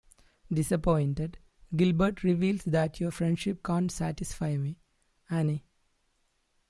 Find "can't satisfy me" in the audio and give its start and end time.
3.63-4.79